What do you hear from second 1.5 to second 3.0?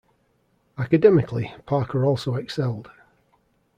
Parker also excelled.